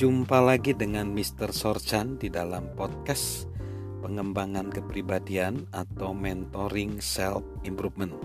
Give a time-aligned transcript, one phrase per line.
[0.00, 1.52] Jumpa lagi dengan Mr.
[1.52, 3.44] Sorchan di dalam podcast
[4.00, 8.16] pengembangan kepribadian atau mentoring self improvement.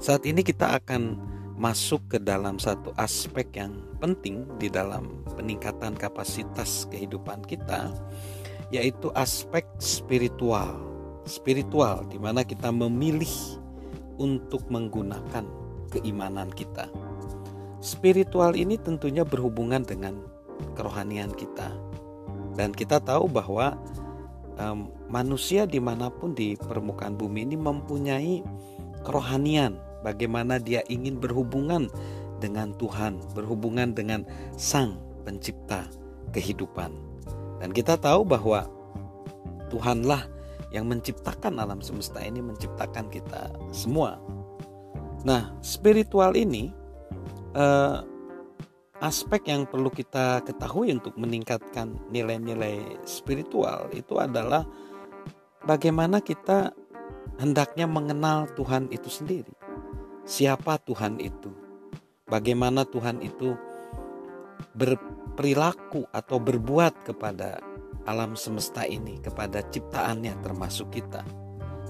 [0.00, 1.20] Saat ini kita akan
[1.60, 7.92] masuk ke dalam satu aspek yang penting di dalam peningkatan kapasitas kehidupan kita
[8.72, 10.72] yaitu aspek spiritual.
[11.28, 13.60] Spiritual di mana kita memilih
[14.16, 15.44] untuk menggunakan
[15.92, 16.88] keimanan kita.
[17.84, 20.32] Spiritual ini tentunya berhubungan dengan
[20.74, 21.72] kerohanian kita.
[22.54, 23.74] Dan kita tahu bahwa
[24.58, 28.42] um, manusia di mana pun di permukaan bumi ini mempunyai
[29.02, 29.78] kerohanian.
[30.04, 31.88] Bagaimana dia ingin berhubungan
[32.36, 34.28] dengan Tuhan, berhubungan dengan
[34.60, 35.88] Sang Pencipta
[36.36, 36.92] kehidupan.
[37.64, 38.68] Dan kita tahu bahwa
[39.72, 40.28] Tuhanlah
[40.68, 44.20] yang menciptakan alam semesta ini, menciptakan kita semua.
[45.24, 46.68] Nah, spiritual ini
[47.56, 48.04] uh,
[49.04, 54.64] aspek yang perlu kita ketahui untuk meningkatkan nilai-nilai spiritual itu adalah
[55.68, 56.72] bagaimana kita
[57.36, 59.52] hendaknya mengenal Tuhan itu sendiri.
[60.24, 61.52] Siapa Tuhan itu?
[62.24, 63.52] Bagaimana Tuhan itu
[64.72, 67.60] berperilaku atau berbuat kepada
[68.08, 71.20] alam semesta ini, kepada ciptaannya termasuk kita.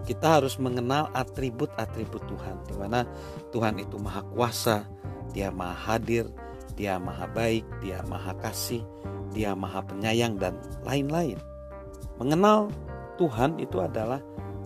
[0.02, 3.06] Kita harus mengenal atribut-atribut Tuhan, di mana
[3.54, 4.84] Tuhan itu maha kuasa,
[5.32, 6.28] dia maha hadir,
[6.74, 8.82] dia maha baik, dia maha kasih,
[9.34, 11.38] dia maha penyayang dan lain-lain.
[12.18, 12.70] Mengenal
[13.18, 14.22] Tuhan itu adalah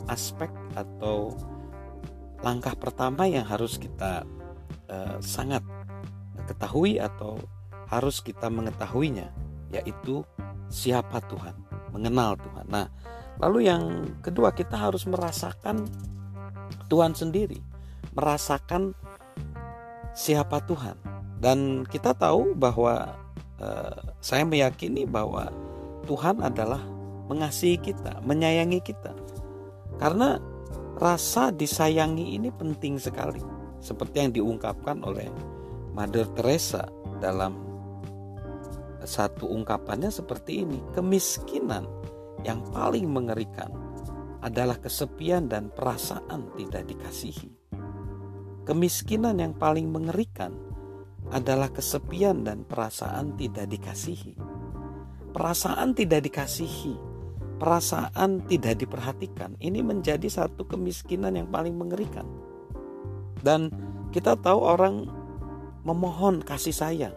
[0.09, 1.37] aspek atau
[2.41, 4.25] langkah pertama yang harus kita
[4.89, 5.61] uh, sangat
[6.49, 7.37] ketahui atau
[7.89, 9.29] harus kita mengetahuinya
[9.69, 10.25] yaitu
[10.73, 11.57] siapa Tuhan,
[11.93, 12.67] mengenal Tuhan.
[12.69, 12.89] Nah,
[13.41, 13.85] lalu yang
[14.25, 15.85] kedua kita harus merasakan
[16.89, 17.61] Tuhan sendiri,
[18.17, 18.97] merasakan
[20.17, 21.08] siapa Tuhan.
[21.39, 23.15] Dan kita tahu bahwa
[23.63, 25.51] uh, saya meyakini bahwa
[26.11, 26.83] Tuhan adalah
[27.31, 29.15] mengasihi kita, menyayangi kita.
[30.03, 30.43] Karena
[30.99, 33.41] rasa disayangi ini penting sekali.
[33.79, 35.31] Seperti yang diungkapkan oleh
[35.95, 36.91] Mother Teresa
[37.23, 37.55] dalam
[39.07, 40.83] satu ungkapannya seperti ini.
[40.95, 41.87] Kemiskinan
[42.43, 43.71] yang paling mengerikan
[44.43, 47.51] adalah kesepian dan perasaan tidak dikasihi.
[48.67, 50.55] Kemiskinan yang paling mengerikan
[51.29, 54.33] adalah kesepian dan perasaan tidak dikasihi.
[55.29, 56.97] Perasaan tidak dikasihi,
[57.61, 62.25] perasaan tidak diperhatikan, ini menjadi satu kemiskinan yang paling mengerikan.
[63.45, 63.69] Dan
[64.11, 65.07] kita tahu orang
[65.85, 67.17] memohon kasih sayang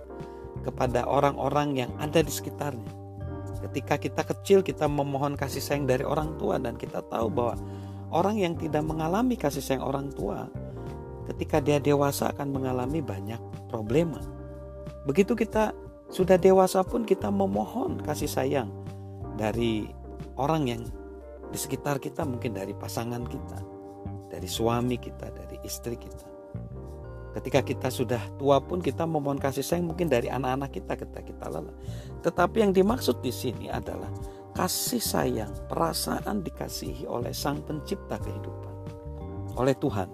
[0.62, 2.92] kepada orang-orang yang ada di sekitarnya.
[3.62, 7.56] Ketika kita kecil, kita memohon kasih sayang dari orang tua, dan kita tahu bahwa
[8.12, 10.52] orang yang tidak mengalami kasih sayang orang tua,
[11.32, 13.40] ketika dia dewasa akan mengalami banyak
[13.72, 14.20] problema.
[15.08, 15.72] Begitu kita
[16.12, 18.68] sudah dewasa pun kita memohon kasih sayang
[19.40, 19.88] dari
[20.36, 20.84] orang yang
[21.52, 23.60] di sekitar kita, mungkin dari pasangan kita,
[24.28, 26.28] dari suami kita, dari istri kita.
[27.32, 31.46] Ketika kita sudah tua pun kita memohon kasih sayang mungkin dari anak-anak kita ketika kita
[31.48, 31.76] lelah.
[32.28, 34.12] Tetapi yang dimaksud di sini adalah
[34.52, 38.76] kasih sayang, perasaan dikasihi oleh Sang Pencipta kehidupan,
[39.56, 40.12] oleh Tuhan.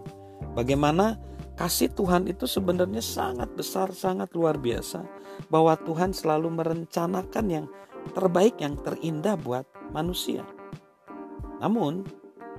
[0.53, 1.18] Bagaimana
[1.57, 5.01] Kasih Tuhan itu sebenarnya sangat besar, sangat luar biasa.
[5.50, 7.66] Bahwa Tuhan selalu merencanakan yang
[8.13, 10.45] terbaik, yang terindah buat manusia.
[11.57, 12.06] Namun,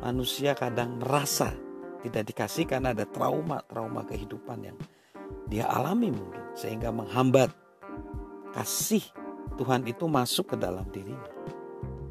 [0.03, 1.55] manusia kadang merasa
[2.03, 4.79] tidak dikasih karena ada trauma-trauma kehidupan yang
[5.47, 6.43] dia alami mungkin.
[6.59, 7.55] Sehingga menghambat
[8.55, 9.03] kasih
[9.59, 11.31] Tuhan itu masuk ke dalam dirinya.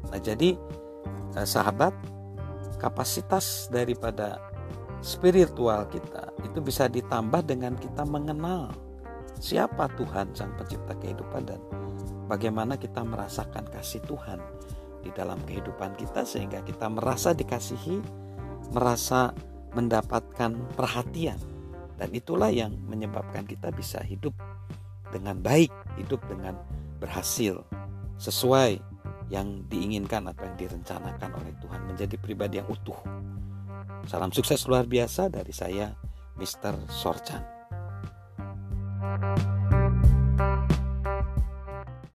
[0.08, 0.56] Nah jadi
[1.36, 1.92] eh, sahabat
[2.80, 4.40] kapasitas daripada
[5.00, 8.74] spiritual kita itu bisa ditambah dengan kita mengenal
[9.38, 11.60] siapa Tuhan Sang Pencipta kehidupan dan
[12.26, 14.42] bagaimana kita merasakan kasih Tuhan
[15.02, 18.02] di dalam kehidupan kita sehingga kita merasa dikasihi,
[18.74, 19.30] merasa
[19.72, 21.38] mendapatkan perhatian
[21.98, 24.34] dan itulah yang menyebabkan kita bisa hidup
[25.14, 26.58] dengan baik, hidup dengan
[26.98, 27.62] berhasil
[28.18, 28.82] sesuai
[29.30, 32.96] yang diinginkan atau yang direncanakan oleh Tuhan menjadi pribadi yang utuh.
[34.08, 35.92] Salam sukses luar biasa dari saya,
[36.40, 36.88] Mr.
[36.88, 37.57] Sorchan.